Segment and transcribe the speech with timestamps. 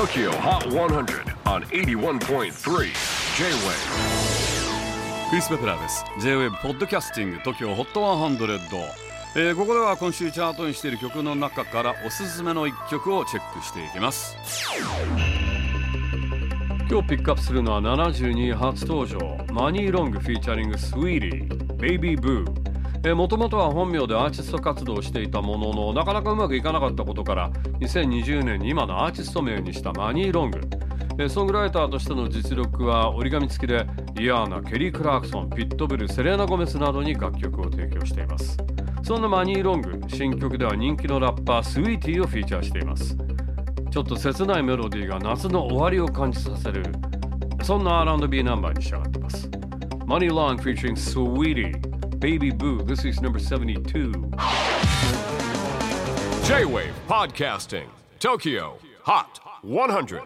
[0.00, 2.50] TOKYO HOT 100 on 81.3 J-WAVE
[5.28, 8.80] クリス・ペプラーです J-WAVE ポッドキャスティング TOKYO HOT 100、
[9.36, 14.38] えー、ここでは今週チャートにしている曲の中からおすすめの一曲をチェックしていきます。
[16.90, 19.18] 今日ピックアップするのは72位初登場。
[19.52, 22.69] マニー・ロング featuring スウィーティー Baby Boo
[23.14, 27.50] もともとは本名でアーティスト活動をしていたもののなかなかうまくいかなかったことから
[27.80, 30.60] 2020年に今のアーティスト名にしたマニー・ロング。
[31.28, 38.56] ソングライターとしての実力は折り紙付きでリアーナ、ケリー・クラークソン、ピットブル、セレーナ・ゴメスなどに楽曲を提供しています。
[39.02, 43.16] そんなマニー・ロング新曲では人気のラッパースウィーティーをフィーチャーしています。
[43.90, 46.84] ちょっと切ないメロディーが夏の終わりを感じさせる
[47.62, 49.50] そんな R&B ナンバーに仕上がっています。
[50.06, 51.89] マニー・ロング featuring Sweetie
[52.20, 52.82] Baby Boo.
[52.82, 54.12] This is number 72.
[56.44, 57.88] J-Wave Podcasting.
[58.18, 60.22] Tokyo Hot 100.